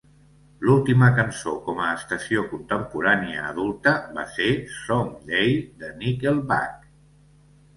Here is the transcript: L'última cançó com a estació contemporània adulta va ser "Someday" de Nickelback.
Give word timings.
L'última 0.67 1.09
cançó 1.17 1.51
com 1.67 1.81
a 1.87 1.89
estació 1.97 2.45
contemporània 2.53 3.43
adulta 3.51 3.93
va 4.17 4.25
ser 4.39 4.49
"Someday" 4.79 5.55
de 5.85 5.93
Nickelback. 6.01 6.91